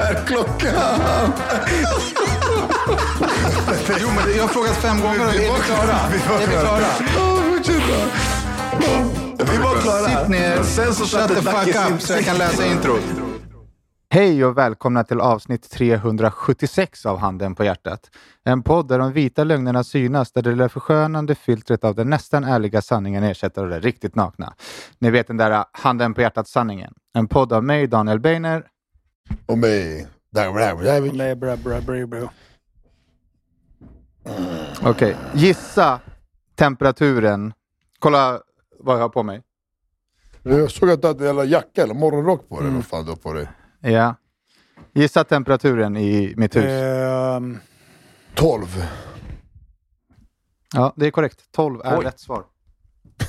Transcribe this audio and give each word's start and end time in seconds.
Är 0.00 0.26
klockan? 0.26 0.74
Jo, 4.00 4.08
men 4.16 4.36
jag 4.36 4.42
har 4.42 4.48
frågat 4.48 4.76
fem 4.76 5.00
gånger 5.00 5.20
är 5.20 5.32
vi 5.32 5.62
klara? 5.62 5.92
Är 5.92 6.46
vi 6.46 6.52
klara? 6.52 6.86
Vi 9.38 9.58
var 9.58 9.80
klara. 9.82 10.20
Sitt 10.20 10.28
ner, 10.28 10.62
Sen 10.62 10.94
så 10.94 11.04
shut 11.04 11.08
satte 11.08 11.34
the 11.34 11.42
fuck 11.42 11.92
up 11.92 12.00
så 12.00 12.12
jag 12.12 12.24
kan 12.24 12.38
läsa 12.38 12.66
introt. 12.66 13.02
Hej 14.10 14.44
och 14.44 14.58
välkomna 14.58 15.04
till 15.04 15.20
avsnitt 15.20 15.70
376 15.70 17.06
av 17.06 17.18
Handen 17.18 17.54
på 17.54 17.64
hjärtat. 17.64 18.00
En 18.44 18.62
podd 18.62 18.88
där 18.88 18.98
de 18.98 19.12
vita 19.12 19.44
lögnerna 19.44 19.84
synas, 19.84 20.32
där 20.32 20.42
det 20.42 20.50
lilla 20.50 20.68
förskönande 20.68 21.34
filtret 21.34 21.84
av 21.84 21.94
den 21.94 22.10
nästan 22.10 22.44
ärliga 22.44 22.82
sanningen 22.82 23.24
ersätter 23.24 23.66
det 23.66 23.80
riktigt 23.80 24.14
nakna. 24.14 24.54
Ni 24.98 25.10
vet 25.10 25.26
den 25.26 25.36
där 25.36 25.64
Handen 25.72 26.14
på 26.14 26.20
hjärtat-sanningen. 26.20 26.92
En 27.14 27.28
podd 27.28 27.52
av 27.52 27.64
mig, 27.64 27.86
Daniel 27.86 28.20
Beiner. 28.20 28.64
Nej, 31.14 31.36
bra. 31.36 32.32
Okej, 34.82 35.16
gissa 35.34 36.00
temperaturen. 36.54 37.52
Kolla 37.98 38.40
vad 38.80 38.96
jag 38.96 39.00
har 39.02 39.08
på 39.08 39.22
mig. 39.22 39.42
Jag 40.42 40.70
såg 40.70 40.90
att 40.90 41.02
du 41.02 41.08
hade 41.08 41.20
en 41.20 41.26
jävla 41.26 41.44
jacka 41.44 41.82
eller 41.82 41.94
morgonrock 41.94 42.48
på 42.48 42.60
dig. 42.60 42.70
Vad 42.70 42.84
fan 42.84 43.04
du 43.04 43.10
har 43.10 43.16
på 43.16 43.32
dig? 43.32 43.48
Ja. 43.80 44.14
Gissa 44.92 45.24
temperaturen 45.24 45.96
i 45.96 46.34
mitt 46.36 46.56
hus. 46.56 46.64
Ehm, 46.64 47.58
12. 48.34 48.66
Ja, 50.74 50.92
det 50.96 51.06
är 51.06 51.10
korrekt. 51.10 51.52
12 51.52 51.80
är 51.84 51.98
Oj. 51.98 52.04
rätt 52.04 52.20
svar. 52.20 52.44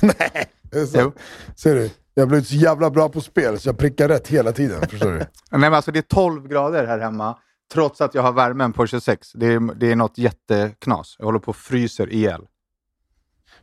Det 0.70 0.78
är 0.78 0.86
så. 0.86 0.98
Jo. 1.00 1.12
Ser 1.56 1.74
du? 1.74 1.90
Jag 2.18 2.22
har 2.22 2.28
blivit 2.28 2.48
så 2.48 2.54
jävla 2.54 2.90
bra 2.90 3.08
på 3.08 3.20
spel 3.20 3.60
så 3.60 3.68
jag 3.68 3.78
prickar 3.78 4.08
rätt 4.08 4.28
hela 4.28 4.52
tiden. 4.52 4.88
Förstår 4.88 5.10
du? 5.12 5.18
Nej, 5.18 5.26
men 5.50 5.74
alltså 5.74 5.92
det 5.92 5.98
är 5.98 6.02
12 6.02 6.48
grader 6.48 6.86
här 6.86 6.98
hemma, 6.98 7.38
trots 7.72 8.00
att 8.00 8.14
jag 8.14 8.22
har 8.22 8.32
värmen 8.32 8.72
på 8.72 8.86
26. 8.86 9.32
Det 9.34 9.46
är, 9.46 9.74
det 9.74 9.92
är 9.92 9.96
något 9.96 10.18
jätteknas. 10.18 11.16
Jag 11.18 11.26
håller 11.26 11.38
på 11.38 11.48
och 11.48 11.56
fryser 11.56 12.12
ihjäl. 12.12 12.46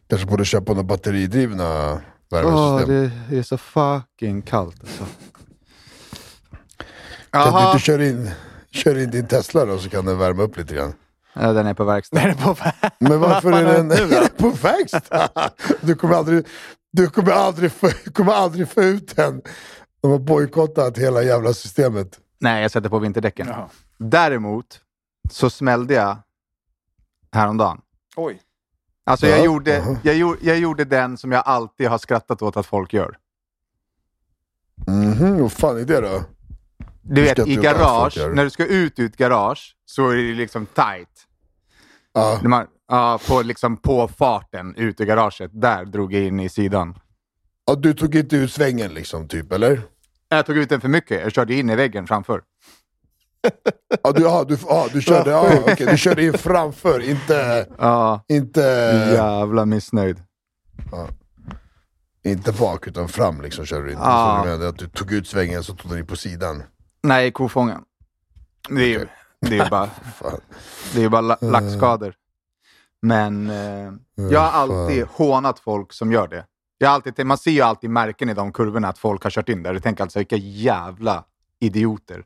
Kanske 0.10 0.28
borde 0.28 0.46
köpa 0.46 0.74
några 0.74 0.84
batteridrivna 0.84 2.02
värmesystem. 2.32 3.12
det 3.30 3.38
är 3.38 3.44
så 3.44 3.58
fucking 3.58 4.42
kallt 4.42 4.78
alltså. 4.82 5.04
Kan 7.30 7.44
du 7.44 7.50
Jaha, 7.50 7.72
inte 7.72 7.86
köra 7.86 8.06
in, 8.06 8.32
köra 8.72 9.02
in 9.02 9.12
din 9.12 9.28
Tesla 9.28 9.66
då 9.66 9.78
så 9.78 9.90
kan 9.90 10.06
den 10.06 10.18
värma 10.18 10.44
upp 10.44 10.58
lite 10.58 10.76
grann? 10.76 10.94
ja, 11.34 11.54
den 11.54 11.68
är 11.68 11.74
på 11.74 11.84
verkstad. 11.84 12.20
den 12.20 12.30
är 12.30 12.34
på 12.36 12.54
väg. 12.54 12.92
Men 13.00 13.20
varför 13.20 13.52
är 13.52 13.64
den 13.64 13.92
är 13.92 14.22
då? 14.22 14.28
på 14.38 14.50
verkstad? 14.50 15.30
Du 15.82 15.96
kommer 15.96 16.16
aldrig, 16.16 16.46
du 16.96 17.10
kommer 17.10 17.32
aldrig, 17.32 17.72
få, 17.72 17.90
kommer 18.14 18.34
aldrig 18.34 18.70
få 18.70 18.84
ut 18.84 19.16
den. 19.16 19.42
De 20.02 20.12
har 20.12 20.20
bojkottat 20.20 20.98
hela 20.98 21.24
jävla 21.24 21.54
systemet. 21.54 22.20
Nej, 22.40 22.62
jag 22.62 22.72
sätter 22.72 22.90
på 22.90 23.00
vinterdäcken. 23.00 23.48
Jaha. 23.48 23.70
Däremot 23.98 24.82
så 25.32 25.50
smällde 25.50 25.94
jag 25.94 26.18
häromdagen. 27.32 27.82
Oj. 28.16 28.42
Alltså 29.06 29.28
Ja, 29.28 29.36
jag, 29.36 29.46
gjorde, 29.46 29.98
jag, 30.04 30.16
gjorde, 30.16 30.40
jag 30.42 30.58
gjorde 30.60 30.86
den 30.86 31.18
som 31.18 31.32
jag 31.32 31.44
alltid 31.46 31.88
har 31.88 31.98
skrattat 31.98 32.42
åt 32.42 32.58
att 32.58 32.66
folk 32.66 32.94
gör. 32.94 33.18
Mhm, 34.88 35.42
vad 35.42 35.52
fan 35.52 35.78
är 35.78 35.86
det 35.86 36.02
då? 36.02 36.24
Du 37.02 37.22
vet, 37.22 37.48
i 37.48 37.56
garage, 37.56 38.18
när 38.34 38.44
du 38.44 38.50
ska 38.50 38.66
ut 38.66 39.00
ur 39.00 39.06
ett 39.06 39.18
garage 39.18 39.76
så 39.86 40.10
är 40.10 40.16
det 40.16 40.34
liksom 40.34 40.66
tight. 40.66 41.28
Ja, 42.14 42.40
När 42.42 42.50
man, 42.50 42.68
ja, 42.88 43.20
på, 43.28 43.42
liksom 43.42 43.78
på 43.78 44.08
farten 44.08 44.76
ut 44.76 45.02
ur 45.02 45.06
garaget, 45.06 45.52
där 45.54 45.86
drog 45.86 46.14
jag 46.14 46.24
in 46.24 46.40
i 46.40 46.50
sidan. 46.50 46.96
ja, 47.66 47.76
du 47.76 47.94
tog 47.94 48.16
inte 48.16 48.36
ut 48.36 48.52
svängen 48.52 48.94
liksom, 48.94 49.28
typ, 49.28 49.52
eller? 49.52 49.82
Jag 50.30 50.46
tog 50.46 50.58
ut 50.58 50.70
den 50.70 50.82
för 50.82 50.88
mycket, 50.90 51.22
jag 51.22 51.32
körde 51.32 51.54
in 51.54 51.70
i 51.70 51.76
väggen 51.76 52.08
framför. 52.08 52.42
Ja, 54.04 54.12
du, 54.12 54.22
ja, 54.24 54.44
du, 54.44 54.58
ja, 54.68 54.88
du, 54.94 55.02
körde, 55.02 55.30
ja, 55.30 55.50
okej, 55.62 55.88
du 55.92 55.98
körde 55.98 56.24
in 56.24 56.34
framför, 56.34 57.00
inte, 57.10 57.68
Ja, 57.78 58.24
inte, 58.28 58.62
jävla 59.16 59.66
missnöjd. 59.66 60.20
inte 62.24 62.52
bak 62.52 62.88
utan 62.88 63.08
fram 63.08 63.42
liksom 63.42 63.66
körde 63.66 63.86
du 63.86 63.92
in. 63.92 63.98
Ja. 64.02 64.38
Så 64.40 64.44
du 64.44 64.50
menade 64.52 64.70
att 64.70 64.78
du 64.78 64.88
tog 64.90 65.12
ut 65.12 65.28
svängen 65.28 65.64
så 65.64 65.74
tog 65.76 65.92
den 65.92 66.00
in 66.00 66.06
på 66.08 66.16
sidan. 66.16 66.64
Nej, 67.04 67.32
kofångaren. 67.32 67.82
Det 68.70 68.82
är 68.84 68.88
ju 68.88 69.08
det 69.42 69.58
är 69.58 69.70
bara, 69.70 69.88
Fan. 70.22 70.40
det 70.94 71.04
är 71.04 71.10
bara 71.10 71.22
la- 71.22 71.38
lackskador. 71.42 72.14
Men 73.02 73.50
eh, 73.50 73.94
jag 74.32 74.40
har 74.40 74.52
alltid 74.52 75.06
hånat 75.06 75.60
folk 75.60 75.94
som 75.94 76.12
gör 76.12 76.28
det. 76.28 76.46
Jag 76.78 76.88
har 76.88 76.96
alltid, 76.96 77.26
man 77.26 77.38
ser 77.38 77.52
ju 77.52 77.62
alltid 77.62 77.90
märken 77.90 78.30
i 78.30 78.34
de 78.34 78.54
kurvorna 78.54 78.88
att 78.88 78.98
folk 78.98 79.24
har 79.24 79.32
kört 79.32 79.50
in 79.50 79.64
där. 79.64 79.74
Jag 79.74 79.84
tänker 79.84 80.04
alltså, 80.04 80.20
vilka 80.20 80.36
jävla 80.36 81.24
idioter. 81.60 82.26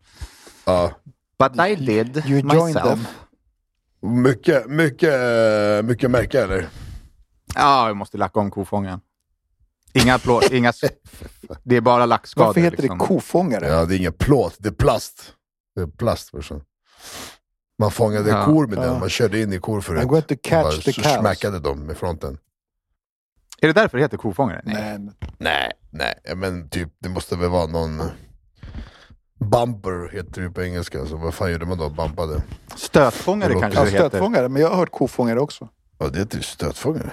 Ja. 0.66 0.92
But 1.40 1.68
I 1.68 1.76
did 1.76 2.18
You 2.26 2.40
joined 2.40 2.76
them. 2.76 3.00
myself. 3.00 3.10
Mycket, 4.02 4.70
mycket, 4.70 5.86
mycket 5.86 6.12
märke 6.12 6.44
eller? 6.44 6.70
Ja, 7.56 7.88
jag 7.88 7.98
måste 7.98 8.18
lacka 8.18 8.40
om 8.40 8.52
kofångaren. 8.52 9.02
Inga 9.94 10.20
plåt, 10.20 10.52
inga... 10.52 10.74
Det 11.64 11.76
är 11.76 11.82
bara 11.82 12.06
lackskador. 12.06 12.46
Varför 12.48 12.62
heter 12.62 12.82
liksom. 12.82 12.98
det 12.98 13.06
kofångare? 13.06 13.68
Ja, 13.68 13.86
det 13.86 13.96
är 13.96 13.98
ingen 13.98 14.14
plåt, 14.14 14.56
det 14.60 14.70
är 14.70 14.74
plast. 14.74 15.34
Det 15.76 15.82
är 15.82 15.88
plast 15.88 16.30
förstås. 16.30 16.64
Man 17.80 17.92
fångade 17.92 18.30
Ja. 18.30 18.46
kor 18.46 18.68
med 18.68 18.78
den, 18.78 18.94
Ja. 18.94 19.00
man 19.00 19.10
körde 19.10 19.42
in 19.42 19.54
i 19.54 19.60
kor 19.60 19.82
förut. 19.82 20.04
I'm 20.04 20.08
going 20.08 20.22
to 20.24 20.36
catch 20.44 20.84
the 20.86 20.94
så 20.94 21.02
cows. 21.02 21.14
smackade 21.20 21.60
de 21.60 21.80
med 21.80 21.98
fronten. 21.98 22.38
Är 23.62 23.68
det 23.68 23.74
därför 23.74 23.98
det 23.98 24.04
heter 24.04 24.18
kofångare? 24.18 24.62
Nej. 24.66 25.00
Nej, 25.38 25.72
nej, 25.92 26.14
men 26.36 26.70
typ 26.70 26.90
det 27.00 27.10
måste 27.10 27.36
väl 27.36 27.50
vara 27.50 27.68
någon... 27.68 28.02
Bumper 29.40 30.10
heter 30.16 30.42
det 30.42 30.50
på 30.50 30.62
engelska, 30.64 31.06
så 31.06 31.18
vad 31.18 31.34
fan 31.34 31.52
gjorde 31.52 31.66
man 31.66 31.78
då? 31.78 31.90
Bumpade? 31.90 32.42
Stötfångare 32.76 33.54
Det 33.54 33.60
kanske 33.60 33.80
Ja, 33.80 33.84
det 33.86 33.92
heter. 33.92 34.10
stötfångare, 34.10 34.50
men 34.50 34.62
jag 34.62 34.70
har 34.70 34.76
hört 34.78 34.92
kofångare 34.92 35.40
också. 35.40 35.68
Ja, 35.98 36.08
det 36.08 36.20
heter 36.20 36.38
ju 36.38 36.44
stötfångare. 36.44 37.12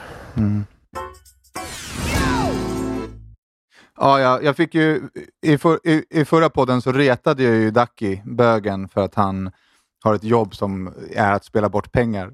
Ja, 3.99 4.21
ja, 4.21 4.41
jag 4.43 4.56
fick 4.56 4.75
ju... 4.75 5.09
I, 5.43 5.59
för, 5.59 5.81
i, 5.88 6.05
I 6.10 6.25
förra 6.25 6.50
podden 6.50 6.82
så 6.82 6.93
retade 6.93 7.43
jag 7.43 7.55
ju 7.55 7.71
Ducky, 7.71 8.21
bögen, 8.25 8.88
för 8.88 9.00
att 9.00 9.15
han 9.15 9.50
har 10.06 10.15
ett 10.15 10.25
jobb 10.25 10.55
som 10.55 10.94
är 11.12 11.33
att 11.33 11.44
spela 11.44 11.69
bort 11.69 11.93
pengar. 11.93 12.33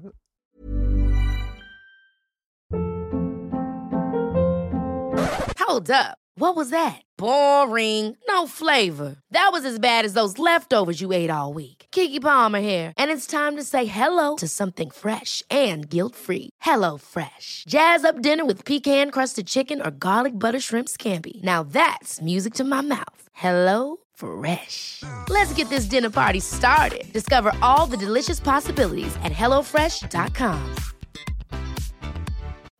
Hold 5.67 5.89
up. 5.89 6.17
What 6.35 6.55
was 6.55 6.69
that? 6.69 7.01
Boring. 7.17 8.17
No 8.27 8.47
flavor. 8.47 9.15
That 9.31 9.49
was 9.53 9.65
as 9.65 9.79
bad 9.79 10.05
as 10.05 10.13
those 10.13 10.39
leftovers 10.39 10.99
you 11.01 11.13
ate 11.13 11.29
all 11.29 11.53
week. 11.53 11.85
Kiki 11.91 12.19
Palmer 12.19 12.59
here, 12.59 12.91
and 12.97 13.11
it's 13.11 13.27
time 13.27 13.55
to 13.55 13.63
say 13.63 13.85
hello 13.85 14.35
to 14.37 14.47
something 14.47 14.89
fresh 14.91 15.43
and 15.49 15.89
guilt-free. 15.89 16.49
Hello 16.61 16.97
Fresh. 16.97 17.63
Jazz 17.67 18.03
up 18.03 18.21
dinner 18.21 18.45
with 18.45 18.65
pecan-crusted 18.65 19.47
chicken 19.47 19.81
or 19.81 19.91
garlic 19.91 20.33
butter 20.33 20.59
shrimp 20.59 20.89
scampi. 20.89 21.41
Now 21.43 21.63
that's 21.63 22.21
music 22.21 22.53
to 22.55 22.63
my 22.63 22.81
mouth. 22.81 23.29
Hello 23.33 23.97
Fresh. 24.23 25.03
Let's 25.29 25.53
get 25.53 25.69
this 25.69 25.85
dinner 25.85 26.09
party 26.09 26.39
started. 26.39 27.11
Discover 27.13 27.53
all 27.61 27.85
the 27.85 27.97
delicious 27.97 28.39
possibilities 28.39 29.15
at 29.23 29.31
hellofresh.com. 29.31 30.75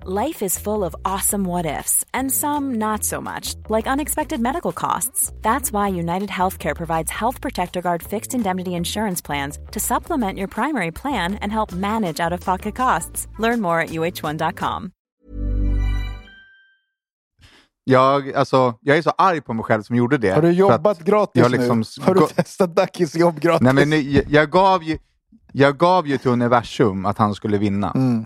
Life 0.05 0.41
is 0.41 0.59
full 0.59 0.83
of 0.83 0.93
awesome 1.05 1.45
what 1.45 1.65
ifs, 1.65 2.03
and 2.13 2.29
some 2.29 2.73
not 2.73 3.05
so 3.05 3.21
much, 3.21 3.55
like 3.69 3.87
unexpected 3.87 4.41
medical 4.41 4.73
costs. 4.73 5.31
That's 5.41 5.71
why 5.71 5.87
United 5.87 6.27
Healthcare 6.27 6.75
provides 6.75 7.09
Health 7.09 7.39
Protector 7.39 7.81
Guard 7.81 8.03
fixed 8.03 8.33
indemnity 8.33 8.73
insurance 8.73 9.21
plans 9.21 9.59
to 9.71 9.79
supplement 9.79 10.37
your 10.37 10.49
primary 10.49 10.91
plan 10.91 11.35
and 11.35 11.53
help 11.53 11.71
manage 11.71 12.19
out 12.19 12.33
of 12.33 12.41
pocket 12.41 12.75
costs. 12.75 13.27
Learn 13.39 13.61
more 13.61 13.79
at 13.79 13.91
uh1.com. 13.91 14.91
Jag, 17.83 18.33
alltså, 18.33 18.77
jag 18.81 18.97
är 18.97 19.01
så 19.01 19.09
arg 19.09 19.41
på 19.41 19.53
mig 19.53 19.63
själv 19.63 19.83
som 19.83 19.95
gjorde 19.95 20.17
det. 20.17 20.31
Har 20.31 20.41
du 20.41 20.51
jobbat 20.51 20.99
gratis 20.99 21.41
jag 21.41 21.51
liksom 21.51 21.79
nu? 21.79 22.03
Har 22.03 22.15
du 22.15 22.27
testat 22.27 22.75
Duckys 22.75 23.15
jobb 23.15 23.39
gratis? 23.39 23.61
Nej, 23.61 23.73
men 23.73 24.11
jag, 24.11 24.23
jag, 24.29 24.51
gav 24.51 24.83
ju, 24.83 24.97
jag 25.51 25.77
gav 25.77 26.07
ju 26.07 26.17
till 26.17 26.31
universum 26.31 27.05
att 27.05 27.17
han 27.17 27.35
skulle 27.35 27.57
vinna. 27.57 27.91
Mm. 27.91 28.25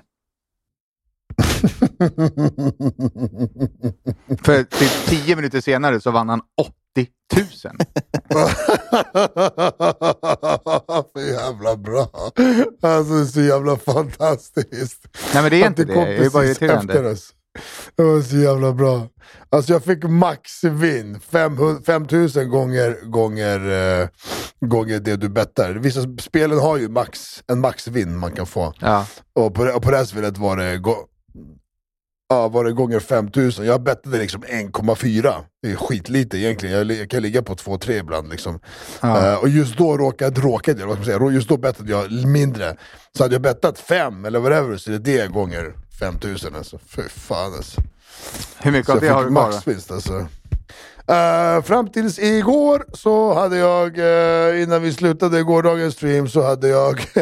För 4.42 4.64
typ 4.64 4.92
tio 5.06 5.36
minuter 5.36 5.62
senare 5.62 6.02
så 6.02 6.12
vann 6.12 6.30
han 6.30 6.42
000. 7.36 7.44
för 11.14 11.32
jävla 11.32 11.78
bra. 11.78 12.10
Alltså 12.82 13.26
så 13.26 13.42
jävla 13.42 13.78
fantastiskt. 13.78 15.08
Nej 15.34 15.44
men 15.44 15.52
det 15.52 15.64
är 15.64 15.68
inte 15.68 15.86
det. 15.86 15.94
Det 15.94 16.26
är 16.26 16.30
bara 16.30 16.46
irriterande. 16.46 17.16
Det 17.96 18.04
var 18.04 18.22
så 18.22 18.38
jävla 18.38 18.74
bra. 18.74 19.08
Alltså 19.50 19.74
jag 19.74 19.84
fick 19.84 20.04
maxvinn, 20.04 21.20
500 21.20 21.82
5000 21.86 22.50
gånger, 22.50 22.98
gånger, 23.06 23.60
eh, 24.02 24.08
gånger 24.60 25.00
det 25.00 25.16
du 25.16 25.30
bettar. 25.30 25.74
Vissa 25.74 26.02
spelen 26.22 26.60
har 26.60 26.78
ju 26.78 26.90
max, 26.90 27.44
en 27.48 27.60
maxvinn 27.60 28.18
man 28.18 28.32
kan 28.32 28.46
få. 28.46 28.74
Ja. 28.80 29.06
Och 29.36 29.54
på, 29.54 29.64
och 29.64 29.82
på 29.82 29.92
det 29.92 29.98
här 29.98 30.06
spelet 30.06 30.38
var 30.38 30.58
det, 30.58 30.78
gå, 30.78 31.08
ja, 32.30 32.48
var 32.48 32.64
det 32.64 32.72
gånger 32.72 33.00
5000. 33.00 33.66
Jag 33.66 33.84
bettade 33.84 34.18
liksom 34.18 34.44
1,4. 34.44 35.34
Det 35.62 35.72
är 35.72 35.76
skitlite 35.76 36.38
egentligen. 36.38 36.76
Jag, 36.76 36.92
jag 36.92 37.10
kan 37.10 37.22
ligga 37.22 37.42
på 37.42 37.56
2-3 37.56 37.92
ibland. 37.92 38.30
Liksom. 38.30 38.60
Ja. 39.02 39.32
Eh, 39.32 39.40
och 39.40 39.50
just 39.50 39.78
då 39.78 39.98
råkade, 39.98 40.42
råkade 40.42 40.80
jag, 40.80 40.88
vad 40.88 40.98
ska 40.98 41.12
man 41.12 41.20
säga, 41.20 41.32
just 41.32 41.50
då 41.50 41.58
bettade 41.58 41.92
jag 41.92 42.28
mindre. 42.28 42.78
Så 43.18 43.24
hade 43.24 43.36
jag 43.36 43.42
bettat 43.42 43.80
5 43.80 44.26
eller 44.26 44.40
whatever 44.40 44.78
så 44.78 44.92
är 44.92 44.94
det 44.94 45.00
det 45.00 45.32
gånger 45.32 45.74
5000 46.00 46.56
alltså. 46.56 46.80
Fy 46.88 47.02
fan 47.02 47.54
alltså. 47.54 47.82
Hur 48.60 48.72
mycket 48.72 48.86
Så 48.86 48.92
av 48.94 49.00
det 49.02 49.08
har 49.10 49.24
du 49.26 49.32
kvar? 49.32 49.52
maxvinst 49.52 49.92
alltså. 49.92 50.28
Eh, 51.10 51.62
fram 51.64 51.88
tills 51.88 52.20
igår 52.20 52.86
så 52.94 53.34
hade 53.34 53.58
jag, 53.58 53.98
eh, 54.00 54.64
innan 54.64 54.82
vi 54.82 54.94
slutade 54.94 55.44
gårdagens 55.44 55.94
stream, 55.96 56.28
så 56.30 56.42
hade 56.42 56.68
jag 56.68 57.00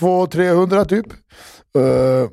1200-300 0.00 0.84
typ. 0.84 1.06
Eh, 1.78 2.28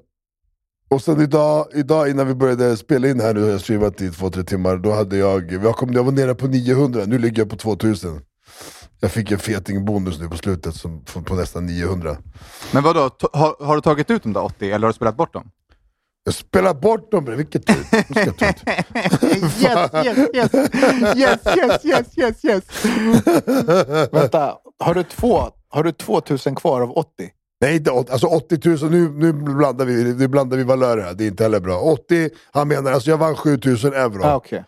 och 0.89 1.01
sen 1.01 1.21
idag, 1.21 1.67
idag 1.73 2.09
innan 2.09 2.27
vi 2.27 2.33
började 2.35 2.77
spela 2.77 3.07
in 3.07 3.19
här 3.19 3.33
nu, 3.33 3.41
har 3.43 3.49
jag 3.49 3.61
streamat 3.61 4.01
i 4.01 4.09
2-3 4.09 4.43
timmar, 4.43 4.77
då 4.77 4.91
hade 4.91 5.17
jag, 5.17 5.51
jag, 5.51 5.75
kom, 5.75 5.93
jag 5.93 6.03
var 6.03 6.11
nere 6.11 6.35
på 6.35 6.47
900, 6.47 7.03
nu 7.05 7.17
ligger 7.17 7.41
jag 7.41 7.49
på 7.49 7.55
2000. 7.57 8.21
Jag 9.03 9.11
fick 9.11 9.31
en 9.31 9.37
feting-bonus 9.39 10.19
nu 10.19 10.29
på 10.29 10.37
slutet 10.37 10.75
som, 10.75 11.03
på 11.25 11.35
nästan 11.35 11.65
900. 11.65 12.17
Men 12.71 12.83
vadå, 12.83 13.09
har, 13.33 13.65
har 13.65 13.75
du 13.75 13.81
tagit 13.81 14.11
ut 14.11 14.23
de 14.23 14.33
där 14.33 14.43
80 14.43 14.71
eller 14.71 14.87
har 14.87 14.93
du 14.93 14.95
spelat 14.95 15.17
bort 15.17 15.33
dem? 15.33 15.49
Jag 16.23 16.33
spelar 16.33 16.73
bort 16.73 17.11
dem 17.11 17.25
vilket 17.25 17.67
tur. 17.67 17.85
Nu 17.91 18.03
ska 18.03 18.25
jag 18.25 18.37
ta 18.37 18.49
ut. 18.49 18.63
yes, 19.33 19.89
yes, 20.05 20.17
yes, 20.35 20.53
yes, 21.15 21.85
yes, 21.85 21.85
yes, 21.85 22.17
yes, 22.17 22.45
yes. 22.45 22.63
Vänta, 24.11 24.55
har 24.79 24.93
du, 24.93 25.03
två, 25.03 25.41
har 25.69 25.83
du 25.83 25.91
2000 25.91 26.55
kvar 26.55 26.81
av 26.81 26.91
80? 26.91 27.29
Nej, 27.61 27.75
inte 27.75 27.91
80, 27.91 28.11
alltså 28.11 28.27
80 28.27 28.69
000, 28.69 28.91
nu, 28.91 29.09
nu, 29.09 29.33
blandar 29.33 29.85
vi, 29.85 30.13
nu 30.13 30.27
blandar 30.27 30.57
vi 30.57 30.63
valörer 30.63 31.03
här, 31.03 31.13
det 31.13 31.23
är 31.23 31.27
inte 31.27 31.43
heller 31.43 31.59
bra. 31.59 31.79
80, 31.79 32.29
han 32.51 32.67
menar 32.67 32.91
alltså 32.91 33.09
jag 33.09 33.17
vann 33.17 33.35
7000 33.35 33.93
euro. 33.93 34.23
Ah, 34.23 34.35
okej. 34.35 34.63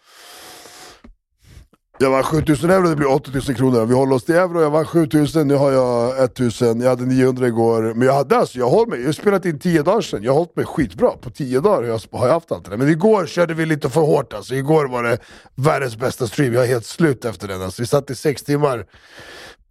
Jag 2.04 2.10
vann 2.10 2.24
7000 2.24 2.70
euro, 2.70 2.88
det 2.90 2.96
blir 2.96 3.12
80 3.12 3.32
000 3.32 3.42
kronor. 3.42 3.86
Vi 3.86 3.94
håller 3.94 4.16
oss 4.16 4.24
till 4.24 4.36
euro, 4.36 4.62
jag 4.62 4.70
vann 4.70 4.86
7000, 4.86 5.48
nu 5.48 5.56
har 5.56 5.72
jag 5.72 6.24
1000, 6.24 6.82
jag 6.82 6.90
hade 6.90 7.06
900 7.06 7.48
igår. 7.48 7.94
Men 7.94 8.08
jag 8.08 8.14
hade 8.14 8.38
alltså, 8.38 8.60
jag 8.60 8.70
håller 8.70 8.90
mig, 8.90 9.00
jag 9.00 9.06
har 9.06 9.14
spelat 9.14 9.46
in 9.46 9.60
10 9.60 9.84
dagar 9.84 10.02
sedan, 10.02 10.24
jag 10.24 10.32
har 10.32 10.38
hållit 10.38 10.56
mig 10.56 10.66
skitbra. 10.66 11.10
På 11.10 11.30
10 11.30 11.60
dagar 11.60 11.76
har 11.76 11.84
jag, 11.84 12.02
har 12.12 12.28
jag 12.28 12.34
haft 12.34 12.52
allt 12.52 12.66
det 12.66 12.70
där. 12.70 12.78
Men 12.78 12.90
igår 12.90 13.26
körde 13.26 13.54
vi 13.54 13.66
lite 13.66 13.90
för 13.90 14.02
hårt 14.02 14.34
alltså. 14.34 14.56
Igår 14.56 14.86
var 14.86 15.04
det 15.04 15.18
världens 15.56 15.98
bästa 15.98 16.28
stream, 16.28 16.54
jag 16.54 16.64
är 16.64 16.68
helt 16.68 16.86
slut 16.86 17.26
efter 17.26 17.48
den. 17.48 17.62
Alltså. 17.62 17.82
Vi 17.82 17.86
satt 17.86 18.10
i 18.10 18.16
6 18.16 18.44
timmar. 18.44 18.86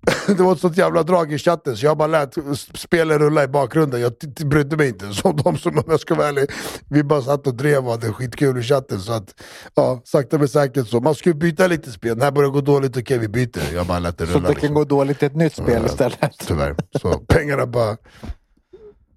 det 0.27 0.43
var 0.43 0.53
ett 0.53 0.61
sånt 0.61 0.77
jävla 0.77 1.03
drag 1.03 1.33
i 1.33 1.39
chatten 1.39 1.77
så 1.77 1.87
jag 1.87 1.97
bara 1.97 2.09
lät 2.09 2.35
spelet 2.75 3.21
rulla 3.21 3.45
i 3.45 3.49
bakgrunden. 3.49 4.01
Jag 4.01 4.13
brydde 4.45 4.77
mig 4.77 4.89
inte. 4.89 5.07
Som 5.13 5.37
de 5.37 5.57
som, 5.59 5.79
om 5.79 5.85
jag 5.87 6.01
ska 6.01 6.15
vara 6.15 6.29
ärlig, 6.29 6.51
vi 6.89 7.03
bara 7.03 7.23
satt 7.23 7.47
och 7.47 7.55
drev 7.55 7.85
och 7.87 7.91
hade 7.91 8.13
skitkul 8.13 8.59
i 8.59 8.63
chatten. 8.63 9.01
Så 9.01 9.13
att, 9.13 9.35
ja, 9.75 10.03
sakta 10.05 10.39
men 10.39 10.49
säkert 10.49 10.89
så. 10.89 11.01
Man 11.01 11.15
skulle 11.15 11.35
byta 11.35 11.67
lite 11.67 11.91
spel. 11.93 12.15
Den 12.15 12.23
här 12.23 12.31
börjar 12.31 12.51
gå 12.51 12.61
dåligt, 12.61 12.97
okej 12.97 13.19
vi 13.19 13.29
byter. 13.29 13.75
Jag 13.75 13.87
bara 13.87 13.99
lät 13.99 14.19
det 14.19 14.27
Så 14.27 14.33
rulla. 14.33 14.49
det 14.49 14.55
kan 14.55 14.61
liksom. 14.61 14.75
gå 14.75 14.85
dåligt 14.85 15.23
i 15.23 15.27
ett 15.27 15.37
nytt 15.37 15.55
spel 15.57 15.87
istället. 15.87 16.33
Tyvärr. 16.47 16.77
Så 17.03 17.19
pengarna 17.19 17.67
bara... 17.67 17.97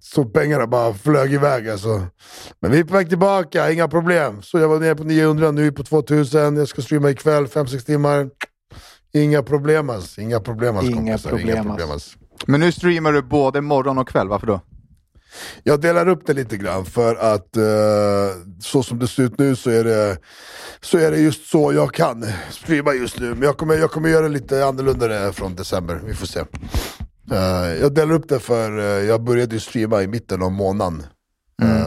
Så 0.00 0.24
pengarna 0.24 0.66
bara 0.66 0.94
flög 0.94 1.32
iväg 1.32 1.68
alltså. 1.68 2.06
Men 2.60 2.70
vi 2.70 2.78
är 2.78 2.84
på 2.84 2.94
väg 2.94 3.08
tillbaka, 3.08 3.70
inga 3.70 3.88
problem. 3.88 4.42
Så 4.42 4.58
jag 4.58 4.68
var 4.68 4.80
nere 4.80 4.94
på 4.94 5.04
900, 5.04 5.50
nu 5.50 5.60
är 5.60 5.64
vi 5.64 5.72
på 5.72 5.82
2000. 5.82 6.56
Jag 6.56 6.68
ska 6.68 6.82
streama 6.82 7.10
ikväll, 7.10 7.46
5-6 7.46 7.86
timmar. 7.86 8.30
Inga 9.22 9.42
problem 9.42 9.90
alls. 9.90 10.18
Inga 10.18 10.40
problem 10.40 10.76
alls 10.76 10.86
Inga 10.86 10.96
kompisar. 10.96 11.30
problem 11.30 11.48
Inga 11.56 11.62
problem 11.62 11.90
alls. 11.90 12.16
Men 12.46 12.60
nu 12.60 12.72
streamar 12.72 13.12
du 13.12 13.22
både 13.22 13.60
morgon 13.60 13.98
och 13.98 14.08
kväll, 14.08 14.28
varför 14.28 14.46
då? 14.46 14.60
Jag 15.62 15.80
delar 15.80 16.08
upp 16.08 16.26
det 16.26 16.32
lite 16.32 16.56
grann 16.56 16.84
för 16.84 17.14
att 17.14 17.56
eh, 17.56 17.62
så 18.60 18.82
som 18.82 18.98
det 18.98 19.08
ser 19.08 19.22
ut 19.22 19.38
nu 19.38 19.56
så 19.56 19.70
är 19.70 19.84
det, 19.84 20.18
så 20.80 20.98
är 20.98 21.10
det 21.10 21.18
just 21.18 21.50
så 21.50 21.72
jag 21.72 21.94
kan 21.94 22.26
streama 22.50 22.92
just 22.92 23.20
nu. 23.20 23.30
Men 23.30 23.42
jag 23.42 23.56
kommer, 23.56 23.74
jag 23.74 23.90
kommer 23.90 24.08
göra 24.08 24.28
lite 24.28 24.66
annorlunda 24.66 25.32
från 25.32 25.54
december, 25.54 26.00
vi 26.06 26.14
får 26.14 26.26
se. 26.26 26.40
Eh, 27.32 27.80
jag 27.80 27.94
delar 27.94 28.14
upp 28.14 28.28
det 28.28 28.38
för, 28.38 28.78
eh, 28.78 28.84
jag 28.84 29.22
började 29.24 29.54
ju 29.54 29.60
streama 29.60 30.02
i 30.02 30.06
mitten 30.06 30.42
av 30.42 30.52
månaden. 30.52 31.02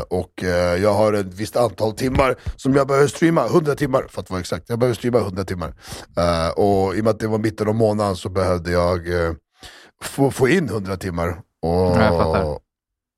Och 0.09 0.43
eh, 0.43 0.81
jag 0.81 0.93
har 0.93 1.13
ett 1.13 1.33
visst 1.33 1.55
antal 1.55 1.93
timmar 1.93 2.35
som 2.55 2.73
jag 2.73 2.87
behöver 2.87 3.07
streama, 3.07 3.45
100 3.45 3.75
timmar 3.75 4.05
för 4.09 4.21
att 4.21 4.29
vara 4.29 4.39
exakt. 4.39 4.69
Jag 4.69 4.79
behöver 4.79 4.95
streama 4.95 5.19
100 5.19 5.43
timmar. 5.43 5.73
Eh, 6.17 6.49
och 6.49 6.95
i 6.95 6.99
och 6.99 7.03
med 7.03 7.11
att 7.11 7.19
det 7.19 7.27
var 7.27 7.37
mitten 7.37 7.67
av 7.67 7.75
månaden 7.75 8.15
så 8.15 8.29
behövde 8.29 8.71
jag 8.71 9.25
eh, 9.25 9.33
få, 10.03 10.31
få 10.31 10.49
in 10.49 10.69
100 10.69 10.97
timmar. 10.97 11.29
Och, 11.61 11.69
Ja, 11.69 12.03
jag 12.03 12.23
fattar. 12.23 12.59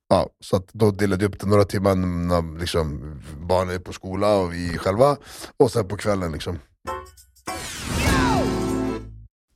Ja, 0.09 0.29
så 0.39 0.55
att 0.55 0.73
då 0.73 0.91
delade 0.91 1.23
jag 1.23 1.33
upp 1.33 1.39
det 1.39 1.47
några 1.47 1.63
timmar 1.63 1.95
när 1.95 2.59
liksom, 2.59 3.15
barnen 3.39 3.75
är 3.75 3.79
på 3.79 3.93
skola 3.93 4.35
och 4.35 4.53
vi 4.53 4.77
själva. 4.77 5.17
Och 5.57 5.71
sen 5.71 5.87
på 5.87 5.97
kvällen 5.97 6.31
liksom. 6.31 6.59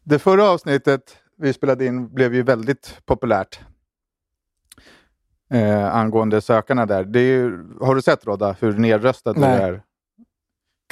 Det 0.04 0.20
förra 0.20 0.50
avsnittet 0.50 1.02
vi 1.38 1.54
spelade 1.54 1.86
in 1.86 2.14
blev 2.14 2.36
ju 2.36 2.44
väldigt 2.44 2.98
populärt. 3.06 3.60
Eh, 5.54 5.96
angående 5.96 6.42
sökarna 6.42 6.86
där. 6.86 7.04
Det 7.04 7.20
är 7.20 7.24
ju, 7.24 7.68
har 7.82 7.96
du 7.96 8.02
sett 8.02 8.26
Rodda 8.26 8.56
hur 8.60 8.74
nedröstad 8.74 9.34
du 9.34 9.44
är 9.44 9.82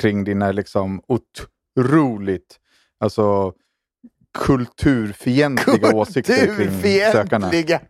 kring 0.02 0.24
dina 0.24 0.52
liksom 0.52 1.02
otroligt 1.08 2.60
alltså, 3.00 3.54
kulturfientliga 4.38 5.96
åsikter 5.96 6.56
kring 6.56 6.82
sökarna? 7.12 7.52
Kulturfientliga! 7.52 7.82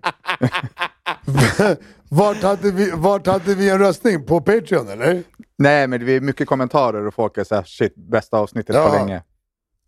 vart, 2.09 2.43
hade 2.43 2.71
vi, 2.71 2.91
vart 2.91 3.27
hade 3.27 3.55
vi 3.55 3.69
en 3.69 3.79
röstning? 3.79 4.25
På 4.25 4.41
Patreon 4.41 4.87
eller? 4.87 5.23
Nej, 5.57 5.87
men 5.87 6.05
det 6.05 6.11
är 6.11 6.21
mycket 6.21 6.47
kommentarer 6.47 7.07
och 7.07 7.13
folk 7.13 7.37
är 7.37 7.43
såhär 7.43 7.63
shit, 7.63 7.95
bästa 7.95 8.37
avsnittet 8.37 8.75
Ja. 8.75 8.89
på 8.89 8.95
länge. 8.95 9.23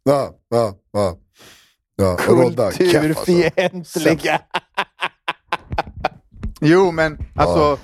Ja, 0.03 0.35
ja, 0.49 0.73
ja. 0.91 1.17
ja. 1.95 2.17
alltså. 2.59 2.83
Kulturfientliga! 2.83 4.41
Jo, 6.65 6.91
men 6.91 7.17
alltså 7.35 7.79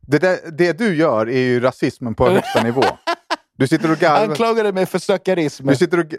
det, 0.00 0.18
där, 0.18 0.38
det 0.50 0.78
du 0.78 0.94
gör 0.94 1.28
är 1.28 1.40
ju 1.40 1.60
rasismen 1.60 2.14
på 2.14 2.28
högsta 2.30 2.62
nivå. 2.64 2.82
Du 3.58 3.68
sitter 3.68 3.90
och 3.92 3.98
garvar. 3.98 4.28
Anklagade 4.28 4.72
mig 4.72 4.86
för 4.86 4.98
sökarism. 4.98 5.66
Du 5.66 5.76
sitter 5.76 5.98
och, 5.98 6.14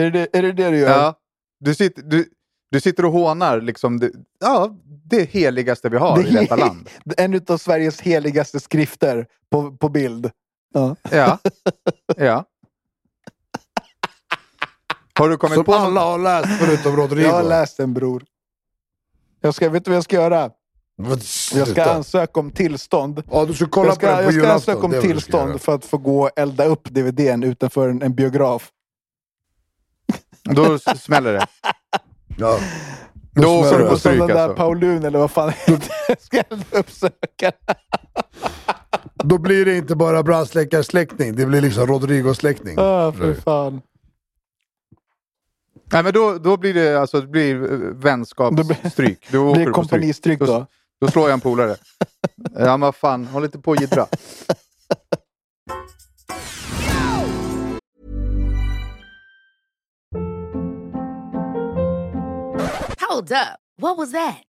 Är 0.00 0.10
det 0.10 0.28
är 0.32 0.42
det, 0.42 0.52
det 0.52 0.70
du 0.70 0.78
gör? 0.78 0.90
ja, 0.90 1.14
du, 1.60 1.74
sitter, 1.74 2.02
du, 2.02 2.28
du 2.70 2.80
sitter 2.80 3.04
och 3.04 3.12
hånar 3.12 3.60
liksom 3.60 4.00
det, 4.00 4.10
ja, 4.40 4.76
det 5.04 5.30
heligaste 5.30 5.88
vi 5.88 5.96
har 5.96 6.22
Det 6.22 6.28
i 6.28 6.32
detta 6.32 6.56
land. 6.66 6.88
En 7.16 7.40
av 7.48 7.58
Sveriges 7.58 8.00
heligaste 8.00 8.60
skrifter 8.60 9.26
på, 9.50 9.76
på 9.76 9.88
bild. 9.88 10.30
Ja. 10.74 10.96
Ja. 11.10 11.38
ja. 12.16 12.44
Har 15.18 15.28
du 15.28 15.36
kommit 15.36 15.54
Som 15.54 15.64
på 15.64 15.74
alla 15.74 16.00
har 16.00 16.18
läst 16.18 16.64
förutom 16.64 16.96
Rodrigo. 16.96 17.26
Jag 17.26 17.32
har 17.32 17.42
läst 17.42 17.76
den 17.76 17.94
bror. 17.94 18.24
Jag 19.40 19.54
ska, 19.54 19.68
vet 19.68 19.84
du 19.84 19.90
vad 19.90 19.96
jag 19.96 20.04
ska 20.04 20.16
göra? 20.16 20.50
Jag 21.54 21.68
ska 21.68 21.84
ansöka 21.84 22.40
om 22.40 22.50
tillstånd. 22.50 23.22
Ja, 23.30 23.44
du 23.44 23.54
ska 23.54 23.66
kolla 23.66 23.88
Jag 23.88 24.00
på 24.00 24.06
den 24.06 24.16
ska, 24.16 24.16
på 24.16 24.32
jag 24.32 24.34
ska 24.34 24.52
ansöka 24.52 24.86
om 24.86 24.92
ska 24.92 25.00
tillstånd 25.00 25.60
för 25.60 25.74
att 25.74 25.84
få 25.84 25.98
gå 25.98 26.22
och 26.22 26.30
elda 26.36 26.64
upp 26.64 26.84
DVDn 26.90 27.42
utanför 27.42 27.88
en, 27.88 28.02
en 28.02 28.14
biograf. 28.14 28.70
Då 30.44 30.78
smäller 30.78 31.32
det. 31.32 31.46
Ja. 32.38 32.58
Då 33.34 33.42
smäller 33.42 33.68
åker 33.68 33.78
du 33.78 33.84
på 33.88 33.98
som 33.98 34.10
den 34.10 34.20
stryk 34.20 34.36
där 34.36 34.42
alltså. 34.42 34.56
Paulun 34.56 35.04
eller 35.04 35.18
vad 35.18 35.30
fan 35.30 35.52
ska 36.18 36.36
elda 36.50 36.78
upp 36.78 36.90
sökarna. 36.90 37.74
Då 39.24 39.38
blir 39.38 39.64
det 39.64 39.76
inte 39.76 39.96
bara 39.96 40.22
brandsläckarsläckning, 40.22 41.36
det 41.36 41.46
blir 41.46 41.60
liksom 41.60 41.86
Rodrigo-släckning. 41.86 42.74
Ah, 42.78 43.12
för 43.12 43.34
fan. 43.34 43.80
Nej, 45.92 46.02
men 46.02 46.12
då, 46.12 46.38
då 46.38 46.56
blir 46.56 46.74
det 46.74 47.00
alltså 47.00 47.20
det 47.20 47.26
blir 47.26 47.54
vänskapsstryk. 47.92 49.28
Då 49.30 49.48
Det 49.48 49.52
blir 49.52 49.64
stryk. 49.64 49.74
kompanistryck 49.74 50.38
då. 50.38 50.66
Då 51.02 51.08
slår 51.08 51.28
jag 51.28 51.34
en 51.34 51.40
polare. 51.40 51.76
Ja 52.54 52.66
men 52.66 52.80
vad 52.80 52.96
fan, 52.96 53.26
håll 53.26 53.44
inte 53.44 53.58
på 53.58 53.70
och 53.70 53.80
jiddra. 53.80 54.06
Hold 63.08 63.32
up. 63.32 63.58
What 63.82 63.98
was 63.98 64.12
that? 64.12 64.51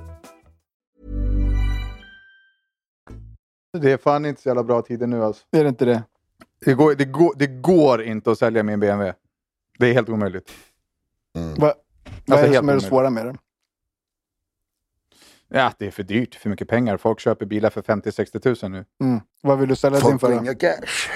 Det 3.79 3.91
är 3.91 3.97
fan 3.97 4.25
inte 4.25 4.41
så 4.41 4.49
jävla 4.49 4.63
bra 4.63 4.81
tider 4.81 5.07
nu 5.07 5.23
alltså. 5.23 5.43
Är 5.51 5.63
det 5.63 5.69
inte 5.69 5.85
det? 5.85 6.03
Det 6.65 6.73
går, 6.73 6.95
det, 6.95 7.05
går, 7.05 7.33
det 7.37 7.47
går 7.47 8.01
inte 8.03 8.31
att 8.31 8.37
sälja 8.39 8.63
min 8.63 8.79
BMW. 8.79 9.13
Det 9.79 9.87
är 9.87 9.93
helt 9.93 10.09
omöjligt. 10.09 10.51
Vad, 11.33 11.57
vad 11.57 11.73
Alltså, 12.29 12.45
är 12.45 12.49
det 12.49 12.57
som 12.57 12.69
är 12.69 12.73
det 12.73 12.81
svåra 12.81 13.09
med 13.09 13.25
det? 13.25 13.35
Ja, 15.47 15.71
det 15.77 15.87
är 15.87 15.91
för 15.91 16.03
dyrt. 16.03 16.35
För 16.35 16.49
mycket 16.49 16.67
pengar. 16.67 16.97
Folk 16.97 17.19
köper 17.19 17.45
bilar 17.45 17.69
för 17.69 17.81
50-60 17.81 18.39
tusen 18.39 18.71
nu. 18.71 18.85
Mm. 19.01 19.19
Vad 19.41 19.59
vill 19.59 19.69
du 19.69 19.75
sälja 19.75 19.99
din 19.99 20.09
Folk 20.09 20.21
för? 20.21 20.31
då? 20.31 20.37
inga 20.41 20.55
cash. 20.55 21.09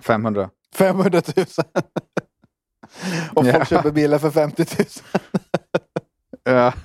500. 0.00 0.50
500 0.74 1.22
000. 1.36 1.46
Och 3.34 3.44
folk 3.44 3.46
Ja. 3.54 3.64
köper 3.64 3.90
bilar 3.90 4.18
för 4.18 4.30
50 4.30 4.64
000. 4.78 4.86
Ja. 6.44 6.72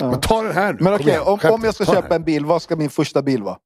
Men 0.00 0.20
ta 0.20 0.42
den 0.42 0.52
här 0.52 0.72
nu. 0.72 0.78
Men 0.80 0.94
okej, 0.94 1.06
igen, 1.08 1.22
om, 1.26 1.38
om 1.52 1.64
jag 1.64 1.74
ska 1.74 1.84
köpa 1.84 2.14
en 2.14 2.24
bil, 2.24 2.44
vad 2.44 2.62
ska 2.62 2.76
min 2.76 2.90
första 2.90 3.22
bil 3.22 3.42
vara? 3.42 3.58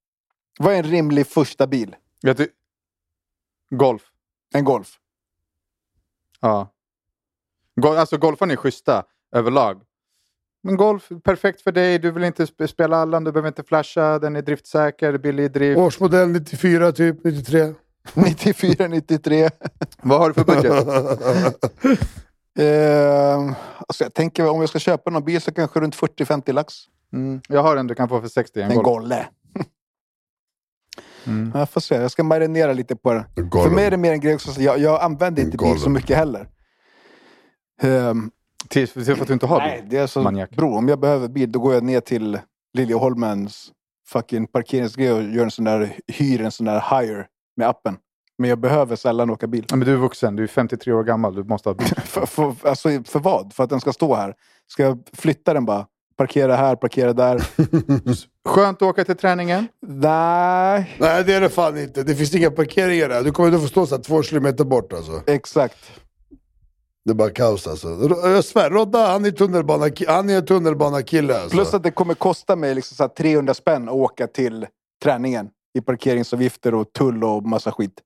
Vad 0.58 0.74
är 0.74 0.78
en 0.78 0.82
rimlig 0.90 1.26
första 1.26 1.66
bil? 1.66 1.96
Vet 2.22 2.36
du? 2.36 2.48
Golf. 3.70 4.02
En 4.54 4.64
Golf. 4.64 4.88
Ja. 6.40 6.68
Gol- 7.80 7.96
alltså 7.96 8.16
golfarna 8.18 8.52
är 8.52 8.56
schyssta 8.56 9.04
överlag. 9.34 9.80
Men 10.62 10.76
golf, 10.76 11.08
perfekt 11.24 11.60
för 11.60 11.72
dig. 11.72 11.98
Du 11.98 12.10
vill 12.10 12.24
inte 12.24 12.44
sp- 12.44 12.66
spela 12.66 12.96
Allan, 12.96 13.24
du 13.24 13.32
behöver 13.32 13.48
inte 13.48 13.62
flasha. 13.62 14.18
Den 14.18 14.36
är 14.36 14.42
driftsäker, 14.42 15.18
billig 15.18 15.44
i 15.44 15.48
drift. 15.48 15.78
Årsmodell 15.78 16.28
94, 16.28 16.92
typ 16.92 17.24
93. 17.24 17.74
94, 18.14 18.88
93. 18.88 19.50
Vad 20.02 20.18
har 20.18 20.28
du 20.28 20.34
för 20.34 20.44
budget? 20.44 21.98
Eh, 22.58 23.52
alltså 23.88 24.04
jag 24.04 24.14
tänker 24.14 24.50
om 24.50 24.60
jag 24.60 24.68
ska 24.68 24.78
köpa 24.78 25.10
någon 25.10 25.24
bil 25.24 25.40
så 25.40 25.52
kanske 25.52 25.80
runt 25.80 25.96
40-50 25.96 26.52
lax. 26.52 26.74
Mm. 27.12 27.40
Jag 27.48 27.62
har 27.62 27.76
en 27.76 27.86
du 27.86 27.94
kan 27.94 28.08
få 28.08 28.20
för 28.20 28.28
60. 28.28 28.60
En, 28.60 28.70
En. 28.70 28.82
Golle. 28.82 29.28
Mm. 31.26 31.52
Jag 31.54 31.70
får 31.70 31.80
se, 31.80 31.94
jag 31.94 32.10
ska 32.10 32.24
marinera 32.24 32.72
lite 32.72 32.96
på. 32.96 33.24
Golf. 33.36 33.64
För 33.64 33.74
mig 33.74 33.84
är 33.86 33.90
det 33.90 33.96
mer 33.96 34.12
en 34.12 34.20
grej 34.20 34.34
också, 34.34 34.52
så 34.52 34.62
jag, 34.62 34.78
jag 34.78 35.02
använder 35.02 35.42
inte 35.42 35.56
bil 35.56 35.78
så 35.78 35.90
mycket 35.90 36.16
heller. 36.16 36.48
Ehm, 37.82 38.30
Till, 38.68 38.88
till 38.88 39.04
för 39.04 39.20
att 39.22 39.26
du 39.26 39.32
inte 39.32 39.46
har 39.46 39.58
nej, 39.58 39.80
bil? 39.80 39.90
det 39.90 39.98
är 39.98 40.06
så, 40.06 40.22
Maniak. 40.22 40.50
bro, 40.50 40.76
om 40.76 40.88
jag 40.88 41.00
behöver 41.00 41.28
bil 41.28 41.52
då 41.52 41.58
går 41.58 41.74
jag 41.74 41.82
ner 41.82 42.00
till 42.00 42.40
Liljeholmens 42.74 43.72
fucking 44.08 44.46
parkeringsgrej 44.46 45.12
och 45.12 45.22
gör 45.22 45.44
en 45.44 45.50
sån 45.50 45.64
där, 45.64 45.96
hyr 46.06 46.42
en 46.42 46.52
sån 46.52 46.66
där 46.66 47.00
hire 47.00 47.26
med 47.56 47.68
appen. 47.68 47.96
Men 48.42 48.48
jag 48.48 48.58
behöver 48.58 48.96
sällan 48.96 49.30
åka 49.30 49.46
bil. 49.46 49.66
Ja, 49.68 49.76
men 49.76 49.86
du 49.86 49.92
är 49.92 49.96
vuxen, 49.96 50.36
du 50.36 50.42
är 50.42 50.46
53 50.46 50.92
år 50.92 51.04
gammal, 51.04 51.34
du 51.34 51.44
måste 51.44 51.68
ha 51.68 51.74
bil. 51.74 51.86
För, 52.04 52.26
för, 52.26 52.54
alltså, 52.62 52.88
för 52.88 53.18
vad? 53.18 53.52
För 53.54 53.64
att 53.64 53.70
den 53.70 53.80
ska 53.80 53.92
stå 53.92 54.14
här? 54.14 54.34
Ska 54.66 54.82
jag 54.82 54.98
flytta 55.12 55.54
den 55.54 55.64
bara? 55.64 55.86
Parkera 56.16 56.56
här, 56.56 56.76
parkera 56.76 57.12
där? 57.12 57.48
Skönt 58.48 58.82
att 58.82 58.88
åka 58.88 59.04
till 59.04 59.16
träningen. 59.16 59.68
Nej, 59.86 60.96
Nej 60.98 61.24
det 61.24 61.34
är 61.34 61.40
det 61.40 61.48
fan 61.48 61.78
inte. 61.78 62.02
Det 62.02 62.14
finns 62.14 62.34
inga 62.34 62.50
parkeringar 62.50 63.08
där. 63.08 63.22
Du 63.22 63.32
kommer 63.32 63.48
inte 63.48 63.60
få 63.60 63.68
stå 63.68 63.86
så 63.86 63.96
här 63.96 64.02
två 64.02 64.22
kilometer 64.22 64.64
bort 64.64 64.92
alltså. 64.92 65.22
exakt. 65.26 65.78
Det 67.04 67.10
är 67.10 67.14
bara 67.14 67.30
kaos 67.30 67.66
alltså. 67.66 67.88
Jag 68.24 68.44
svär, 68.44 68.70
Rodda 68.70 69.06
han 69.06 69.24
är 69.24 69.30
tunnelbana, 69.30 69.90
han 70.08 70.30
är 70.30 70.40
tunnelbanakille 70.40 71.34
alltså. 71.34 71.50
Plus 71.50 71.74
att 71.74 71.82
det 71.82 71.90
kommer 71.90 72.14
kosta 72.14 72.56
mig 72.56 72.74
liksom 72.74 72.96
så 72.96 73.02
här 73.02 73.08
300 73.08 73.54
spänn 73.54 73.88
att 73.88 73.94
åka 73.94 74.26
till 74.26 74.66
träningen. 75.02 75.48
I 75.74 75.80
parkeringsavgifter 75.80 76.74
och 76.74 76.92
tull 76.92 77.24
och 77.24 77.42
massa 77.42 77.72
skit. 77.72 78.00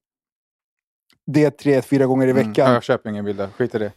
Det 1.26 1.50
tre, 1.50 1.83
fyra 1.83 2.06
gånger 2.06 2.26
i 2.26 2.30
Mm. 2.30 2.49
veckan. 2.49 2.68
Ja, 2.68 2.73
jag 2.75 2.83
köper 2.83 3.11
ingen 3.11 3.25
bil 3.25 3.37
där, 3.37 3.49
skit 3.49 3.75
i 3.75 3.78
det. 3.78 3.92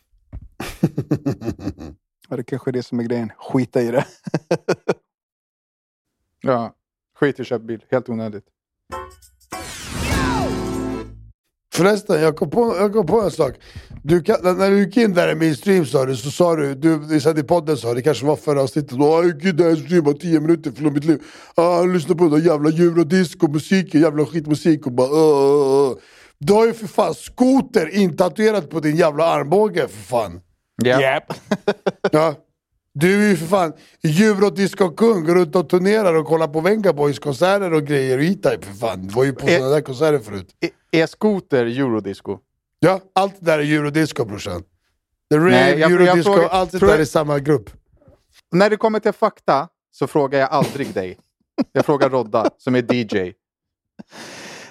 Ja, 2.30 2.36
det 2.38 2.44
kanske 2.44 2.70
är 2.70 2.72
det 2.72 2.84
som 2.84 3.00
är 3.00 3.04
grejen. 3.04 3.32
Skita 3.38 3.82
i 3.82 3.92
det. 3.92 4.06
Ja, 6.42 6.74
skit 7.20 7.40
i 7.40 7.42
att 7.42 7.48
köpa 7.48 7.66
bil, 7.66 7.84
helt 7.92 8.10
onödigt. 8.10 8.44
Förresten, 11.74 12.22
jag 12.22 12.36
kom, 12.36 12.50
på, 12.50 12.76
jag 12.80 12.94
kom 12.94 13.06
på 13.06 13.22
en 13.22 13.32
sak. 13.32 13.54
Du 14.04 14.22
kan, 14.24 14.58
när 14.58 14.72
du 14.72 14.80
gick 14.80 14.98
in 14.98 15.14
där 15.14 15.32
i 15.32 15.36
min 15.36 15.56
stream 15.56 15.86
sa 15.86 16.06
du, 16.06 16.16
så 16.16 16.32
sa 16.32 16.56
du, 16.56 16.76
du 16.76 17.20
satt 17.20 17.38
i 17.38 17.44
podden 17.44 17.78
sa 17.78 17.94
det 17.94 18.02
kanske 18.02 18.26
var 18.26 18.36
förra 18.36 18.62
avsnittet, 18.62 18.92
"Åh, 18.94 19.00
jag 19.08 19.26
gick 19.26 19.46
in 19.46 19.56
där 19.58 19.70
i 19.70 19.76
streamade 19.86 20.20
10 20.20 20.40
minuter 20.40 20.72
från 20.72 20.94
mitt 20.94 21.04
liv. 21.06 21.22
Ah, 21.56 21.78
jag 21.78 21.94
lyssnade 21.94 22.16
på 22.18 22.24
den 22.24 22.32
där 22.40 22.48
jävla 22.52 22.70
eurodisco-musiken, 22.70 24.02
jävla 24.02 24.26
skitmusik 24.26 24.86
och 24.86 24.92
bara 24.92 25.08
"Åh, 25.12 25.16
åh, 25.16 25.92
åh." 25.92 25.98
Du 26.40 26.54
har 26.54 26.66
ju 26.68 26.74
för 26.74 26.88
fan 26.88 27.16
skoter 27.16 27.90
intatuerat 27.96 28.70
på 28.70 28.80
din 28.80 28.96
jävla 28.96 29.26
armbåge 29.26 29.88
för 29.88 30.02
fan. 30.04 30.42
Ja. 30.84 31.22
Ja. 32.12 32.36
Du 32.94 33.26
är 33.26 33.30
ju 33.30 33.38
för 33.38 33.46
fan 33.46 33.74
eurodisco-kung, 34.04 35.26
går 35.26 35.36
runt 35.36 35.56
och 35.56 35.70
turnerar 35.70 36.14
och 36.14 36.26
kollar 36.26 36.48
på 36.48 36.62
Vengaboys 36.62 37.20
konserter 37.20 37.74
och 37.74 37.84
grejer 37.86 38.18
och 38.18 38.24
E-Type 38.24 38.62
för 38.66 38.74
fan. 38.74 39.08
Du 39.08 39.14
var 39.14 39.24
ju 39.24 39.34
på 39.34 39.48
Eh. 39.48 39.58
sådana 39.58 39.74
där 39.76 39.82
konserter 39.82 40.20
förut. 40.20 40.56
Är- 40.92 41.02
Är 41.02 41.08
skoter 41.08 41.66
eurodisco? 41.66 42.38
Ja, 42.80 43.00
allt 43.16 43.36
det 43.40 43.46
där 43.46 43.60
är 43.60 43.64
eurodisco 43.64 44.26
brorsan. 44.26 44.64
The 45.32 45.38
rave, 45.38 45.50
Nej, 45.50 45.70
jag- 45.72 45.80
jag 45.80 45.92
eurodisco, 45.92 46.34
frågar- 46.34 46.50
allt 46.50 46.72
det 46.72 46.80
där 46.80 46.88
jag- 46.88 47.00
är 47.00 47.06
samma 47.06 47.40
grupp. 47.40 47.70
När 48.52 48.70
det 48.70 48.78
kommer 48.78 49.00
till 49.00 49.14
fakta 49.14 49.68
så 49.92 50.08
frågar 50.08 50.40
jag 50.40 50.50
aldrig 50.50 50.94
dig. 50.94 51.18
Jag 51.72 51.86
frågar 51.86 52.10
Rodda, 52.10 52.50
som 52.58 52.76
är 52.76 52.94
DJ. 52.94 53.34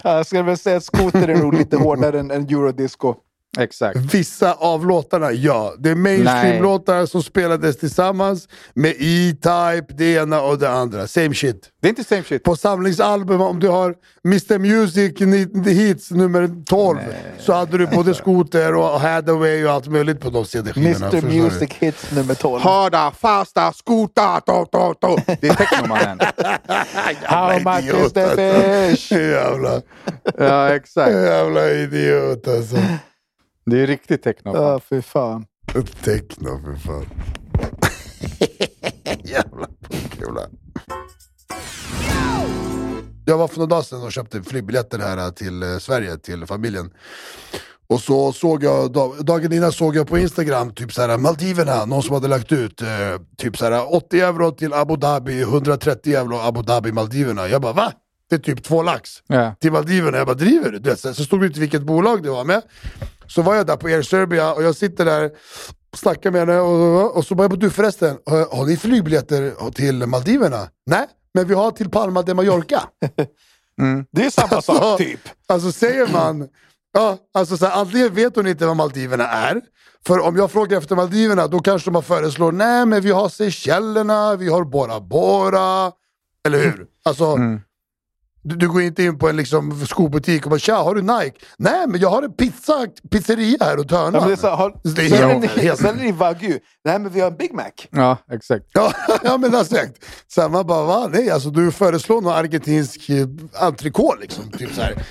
Jag 0.03 0.27
skulle 0.27 0.43
väl 0.43 0.59
säga 0.59 0.77
att 0.77 0.85
skoter 0.85 1.29
är 1.29 1.37
nog 1.37 1.55
lite 1.55 1.77
hårdare 1.77 2.21
än, 2.21 2.31
än 2.31 2.43
eurodisco. 2.43 3.15
Exakt. 3.59 3.97
Vissa 4.15 4.53
av 4.53 4.87
låtarna, 4.87 5.33
ja. 5.33 5.75
Det 5.79 5.91
är 5.91 5.95
mainstream-låtar 5.95 7.07
som 7.07 7.23
spelades 7.23 7.77
tillsammans 7.79 8.49
med 8.75 8.95
E-Type, 8.99 9.95
det 9.95 10.15
ena 10.15 10.43
och 10.43 10.59
det 10.59 10.71
andra. 10.71 11.07
Same 11.07 11.35
shit. 11.35 11.69
Det 11.83 11.87
är 11.87 11.91
inte 11.91 12.05
same 12.05 12.23
shit. 12.23 12.43
På 12.43 12.57
samlingsalbum, 12.57 13.41
om 13.41 13.61
du 13.61 13.69
har 13.69 13.95
Mr 14.25 14.59
Music 14.59 15.19
The 15.65 15.71
Hits 15.71 16.11
nummer 16.11 16.65
12, 16.67 16.99
så 17.39 17.53
hade 17.53 17.79
du 17.79 17.87
både 17.87 18.15
Scooter 18.15 18.75
och 18.75 19.01
Hathaway 19.01 19.65
och 19.65 19.73
allt 19.73 19.87
möjligt 19.87 20.21
på 20.21 20.31
de 20.31 20.45
CD-skivorna. 20.45 20.97
Mr 21.07 21.11
förstår 21.11 21.29
du? 21.31 21.43
Music 21.43 21.71
Hits 21.79 22.13
nummer 22.13 22.35
12. 22.35 22.63
Harda, 22.63 23.11
fasta, 23.11 23.73
skota, 23.73 24.41
to, 24.41 24.65
to, 24.65 24.95
to. 24.95 25.17
Det 25.41 25.49
är 25.49 25.55
technomannen. 25.55 26.19
How 27.23 27.59
much 27.59 28.05
is 28.07 28.13
the 28.13 28.23
alltså. 28.23 28.37
fish? 28.37 29.13
Jävla, 29.19 29.83
Ja, 30.39 30.75
exakt. 30.75 31.11
jävla 31.13 31.71
idiot 31.71 32.49
alltså. 32.49 32.77
Det 33.71 33.79
är 33.83 33.87
riktigt 33.87 34.23
techno. 34.23 34.53
Ja, 34.57 34.81
fy 34.81 35.03
fan. 35.03 35.45
Techno 36.05 36.61
för 36.65 36.75
fan. 36.87 37.07
Jävla 39.25 39.67
kula. 40.19 40.41
Jag 43.25 43.39
var 43.39 43.49
för 43.49 43.57
några 43.59 43.69
dagar 43.71 43.83
sedan 43.83 44.03
och 44.03 44.13
köpte 44.13 44.43
flygbiljetter 44.43 44.99
här 44.99 45.31
till 45.31 45.63
eh, 45.63 45.79
Sverige, 45.79 46.17
till 46.19 46.47
familjen. 46.47 46.91
Och 47.87 48.01
så 48.01 48.33
såg 48.33 48.65
jag, 48.65 48.93
dag- 48.93 49.25
dagen 49.25 49.53
innan 49.53 49.73
såg 49.73 49.97
jag 49.97 50.09
på 50.09 50.19
Instagram, 50.19 50.75
typ 50.75 50.93
såhär 50.93 51.19
Maldiverna, 51.19 51.85
någon 51.85 52.03
som 52.03 52.15
hade 52.15 52.29
lagt 52.29 52.53
ut 52.53 52.83
eh, 52.83 52.89
typ 53.37 53.57
såhär 53.59 53.95
80 53.95 54.21
euro 54.21 54.51
till 54.51 54.73
Abu 54.73 54.97
Dhabi, 54.97 55.41
130 55.43 56.15
euro 56.15 56.37
Abu 56.39 56.63
Dhabi, 56.63 56.93
Maldiverna. 56.93 57.49
Jag 57.49 57.63
bara 57.63 57.73
va? 57.73 57.93
Det 58.31 58.35
är 58.35 58.39
typ 58.41 58.63
två 58.65 58.83
lax 58.83 59.11
Ja. 59.27 59.55
till 59.61 59.73
Maldiverna. 59.73 60.17
Jag 60.19 60.27
bara 60.27 60.37
driver 60.37 60.71
du? 60.71 60.97
Så 60.97 61.15
stod 61.25 61.41
det 61.41 61.47
inte 61.47 61.61
vilket 61.61 61.83
bolag 61.83 62.23
det 62.23 62.31
var 62.31 62.45
med. 62.45 62.63
Så 63.29 63.43
var 63.43 63.55
jag 63.55 63.67
där 63.67 63.77
på 63.77 63.87
Air 63.87 64.03
Serbia 64.03 64.53
och 64.53 64.63
jag 64.63 64.77
sitter 64.77 65.05
där 65.05 65.31
och 65.93 65.99
snackar 65.99 66.31
med 66.31 66.41
henne 66.41 66.61
och, 66.61 67.17
och 67.17 67.27
så 67.27 67.35
bara, 67.35 67.49
du 67.49 67.71
förresten, 67.71 68.17
har, 68.27 68.67
ni 68.67 68.77
flygbiljetter 68.77 69.71
till 69.71 70.07
Maldiverna? 70.07 70.69
Nej, 70.87 71.07
men 71.35 71.49
vi 71.49 71.55
har 71.55 71.71
till 71.71 71.91
Palma 71.91 72.23
de 72.23 72.35
Mallorca. 72.35 72.83
Det 74.11 74.25
är 74.25 74.31
samma 74.31 74.63
sak 74.63 74.99
typ. 74.99 75.21
Alltså 75.47 75.73
säger 75.73 76.13
man, 76.13 76.49
ja, 76.93 77.19
alltså 77.35 77.57
så 77.57 77.67
här, 77.67 77.81
antingen 77.81 78.15
vet 78.15 78.37
hon 78.37 78.47
inte 78.47 78.67
vad 78.67 78.77
Maldiverna 78.77 79.25
är. 79.29 79.61
För 80.07 80.21
om 80.21 80.37
jag 80.37 80.51
frågar 80.51 80.79
efter 80.79 80.97
Maldiverna 80.97 81.47
då 81.47 81.59
kanske 81.59 81.91
man 81.91 82.03
föreslår, 82.03 82.53
nej 82.53 82.87
men 82.87 83.01
vi 83.03 83.11
har 83.11 83.29
Seychellerna, 83.29 84.37
vi 84.37 84.49
har 84.49 84.65
Bora 84.65 85.01
Bora. 85.01 85.93
Eller 86.47 86.59
hur? 86.59 86.87
Alltså, 87.05 87.39
du, 88.49 88.57
du 88.57 88.69
går 88.69 88.83
inte 88.83 89.03
in 89.03 89.19
på 89.19 89.29
en 89.29 89.37
liksom, 89.37 89.87
skobutik 89.87 90.45
och 90.45 90.51
bara 90.51 90.59
tja, 90.59 90.77
har 90.77 90.95
du 90.95 91.03
Nike? 91.03 91.39
Nej 91.59 91.87
men 91.89 92.01
jag 92.01 92.11
har 92.11 92.23
en 92.23 92.33
pizza, 92.33 92.87
pizzeria 93.11 93.57
här 93.61 93.77
och 93.79 93.85
Ja, 93.85 93.89
Törnan. 93.89 94.13
men 94.13 94.27
det 94.27 94.33
är 94.33 94.37
så, 94.37 94.49
har, 94.49 94.75
Det 94.83 94.89
är 94.91 94.95
säljer 95.09 95.29
helt- 95.29 95.57
ni, 95.57 95.63
helt- 95.63 95.81
säljer 95.81 96.05
ni 96.05 96.13
Wagyu? 96.13 96.59
Nej, 96.85 96.99
men 96.99 97.13
vi 97.13 97.21
har 97.21 97.31
en 97.31 97.37
Big 97.37 97.55
Mac. 97.55 97.71
Ja, 97.91 98.17
exakt. 98.33 98.65
Ja, 98.73 98.93
ja 99.23 99.37
men 99.39 99.55
exakt. 99.55 100.05
Så 100.29 100.41
här, 100.41 100.49
man 100.49 100.67
bara, 100.67 100.85
va? 100.85 101.09
Nej, 101.13 101.31
alltså 101.31 101.51
du 101.51 101.71
föreslår 101.73 102.21
någon 102.21 102.33
argentinsk 102.33 103.09
eh, 103.11 103.27
entrecote 103.61 104.21
liksom. 104.21 104.51
Typ 104.51 104.75
så 104.75 104.81
här. 104.83 105.03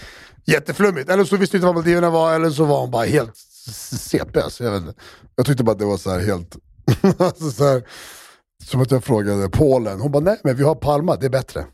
Jätteflummigt. 0.46 1.10
Eller 1.10 1.24
så 1.26 1.38
visste 1.38 1.58
du 1.58 1.60
inte 1.60 1.66
vad 1.66 1.76
Maldiverna 1.76 2.10
var, 2.10 2.34
eller 2.36 2.50
så 2.50 2.66
var 2.66 2.80
hon 2.82 2.92
bara 2.92 3.06
helt 3.06 3.38
CP. 4.00 4.40
Alltså, 4.42 4.64
jag, 4.64 4.72
vet 4.72 4.82
inte. 4.82 4.94
jag 5.36 5.46
tyckte 5.46 5.64
bara 5.64 5.72
att 5.72 5.80
det 5.80 5.86
var 5.86 5.98
så 5.98 6.10
här 6.12 6.20
helt... 6.20 6.56
alltså, 7.22 7.52
så 7.52 7.64
här, 7.68 7.84
som 8.66 8.82
att 8.82 8.92
jag 8.92 9.04
frågade 9.04 9.50
Polen. 9.50 10.00
Hon 10.02 10.12
bara, 10.12 10.24
nej 10.24 10.40
men 10.44 10.56
vi 10.56 10.64
har 10.64 10.76
Palma, 10.76 11.16
det 11.16 11.26
är 11.26 11.30
bättre. 11.30 11.66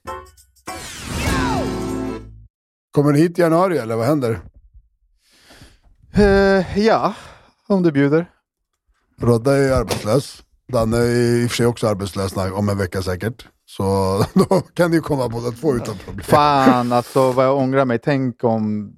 Kommer 2.93 3.11
ni 3.11 3.19
hit 3.19 3.39
i 3.39 3.41
januari 3.41 3.77
eller 3.77 3.95
vad 3.95 4.05
händer? 4.05 4.39
Eh, 6.15 6.79
ja, 6.79 7.13
om 7.67 7.83
du 7.83 7.91
bjuder. 7.91 8.31
Rodda 9.21 9.57
är 9.57 9.71
arbetslös. 9.71 10.43
Danne 10.67 10.97
är 10.97 11.43
i 11.43 11.45
och 11.45 11.49
för 11.49 11.55
sig 11.55 11.65
också 11.65 11.87
arbetslös 11.87 12.37
om 12.37 12.69
en 12.69 12.77
vecka 12.77 13.01
säkert. 13.01 13.47
Så 13.65 13.83
då 14.33 14.61
kan 14.61 14.91
ni 14.91 14.99
komma 14.99 15.29
båda 15.29 15.51
två 15.51 15.75
utan 15.75 15.97
problem. 15.97 16.23
Fan, 16.23 16.91
alltså 16.91 17.31
vad 17.31 17.45
jag 17.45 17.57
ångrar 17.57 17.85
mig. 17.85 17.99
Tänk 17.99 18.43
om... 18.43 18.93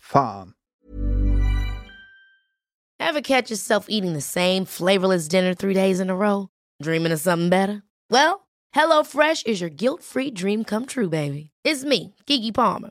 Fan. 0.00 0.52
Ever 3.02 3.20
catch 3.20 3.50
yourself 3.50 3.86
eating 3.88 4.14
the 4.14 4.20
same 4.20 4.66
flavorless 4.66 5.28
dinner 5.28 5.54
three 5.54 5.74
days 5.74 6.00
in 6.00 6.10
a 6.10 6.14
row? 6.14 6.48
Dreaming 6.84 7.12
of 7.12 7.20
something 7.20 7.50
better? 7.50 7.82
Well, 8.10 8.40
HelloFresh 8.76 9.46
is 9.46 9.60
your 9.60 9.70
guilt 9.70 10.02
free 10.02 10.30
dream 10.30 10.64
come 10.64 10.86
true, 10.86 11.08
baby. 11.08 11.50
It's 11.64 11.84
me, 11.84 12.14
Gigi 12.26 12.52
Palmer. 12.52 12.90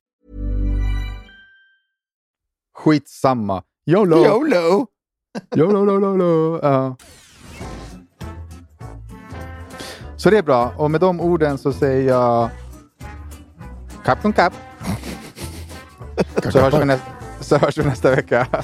Skitsamma. 2.73 3.63
YOLO! 3.85 4.25
YOLO! 4.25 4.87
YOLO, 5.55 5.85
YOLO, 5.85 6.11
YOLO. 6.11 6.59
Ja. 6.63 6.95
Så 10.17 10.29
det 10.29 10.37
är 10.37 10.43
bra. 10.43 10.73
Och 10.77 10.91
med 10.91 11.01
de 11.01 11.21
orden 11.21 11.57
så 11.57 11.73
säger 11.73 12.09
jag... 12.09 12.49
Kapten 14.05 14.33
Kapp. 14.33 14.53
Så 16.51 16.59
hörs 16.59 16.73
vi, 16.73 16.85
nästa, 16.85 17.05
så 17.39 17.57
hörs 17.57 17.77
vi 17.77 17.83
nästa 17.83 18.15
vecka. 18.15 18.47